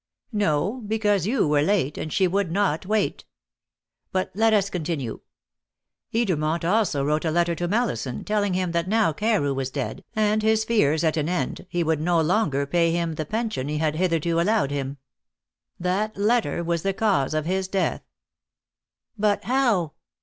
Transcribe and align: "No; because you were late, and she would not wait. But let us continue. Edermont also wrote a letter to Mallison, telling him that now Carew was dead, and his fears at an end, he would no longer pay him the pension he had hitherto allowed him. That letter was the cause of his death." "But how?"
"No; 0.33 0.81
because 0.87 1.27
you 1.27 1.47
were 1.47 1.61
late, 1.61 1.95
and 1.95 2.11
she 2.11 2.27
would 2.27 2.51
not 2.51 2.87
wait. 2.87 3.23
But 4.11 4.31
let 4.33 4.51
us 4.51 4.71
continue. 4.71 5.19
Edermont 6.11 6.65
also 6.67 7.03
wrote 7.05 7.23
a 7.23 7.29
letter 7.29 7.53
to 7.53 7.67
Mallison, 7.67 8.23
telling 8.23 8.55
him 8.55 8.71
that 8.71 8.87
now 8.87 9.13
Carew 9.13 9.53
was 9.53 9.69
dead, 9.69 10.03
and 10.15 10.41
his 10.41 10.65
fears 10.65 11.03
at 11.03 11.17
an 11.17 11.29
end, 11.29 11.67
he 11.69 11.83
would 11.83 12.01
no 12.01 12.19
longer 12.19 12.65
pay 12.65 12.91
him 12.91 13.13
the 13.13 13.27
pension 13.27 13.67
he 13.67 13.77
had 13.77 13.95
hitherto 13.95 14.41
allowed 14.41 14.71
him. 14.71 14.97
That 15.79 16.17
letter 16.17 16.63
was 16.63 16.81
the 16.81 16.95
cause 16.95 17.35
of 17.35 17.45
his 17.45 17.67
death." 17.67 18.01
"But 19.19 19.43
how?" 19.43 19.93